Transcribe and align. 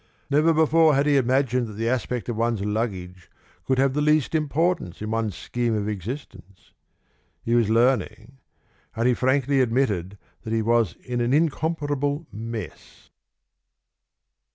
Never 0.31 0.51
before 0.51 0.95
had 0.95 1.05
he 1.05 1.15
imagined 1.15 1.67
that 1.67 1.73
the 1.73 1.87
aspect 1.87 2.27
of 2.27 2.35
one's 2.35 2.65
luggage 2.65 3.29
could 3.67 3.77
have 3.77 3.93
the 3.93 4.01
least 4.01 4.33
importance 4.33 4.99
in 4.99 5.11
one's 5.11 5.35
scheme 5.35 5.75
of 5.75 5.87
existence. 5.87 6.71
He 7.43 7.53
was 7.53 7.69
learning, 7.69 8.39
and 8.95 9.07
he 9.07 9.13
frankly 9.13 9.61
admitted 9.61 10.17
that 10.41 10.53
he 10.53 10.63
was 10.63 10.95
in 11.05 11.21
an 11.21 11.35
incomparable 11.35 12.25
mess. 12.31 13.11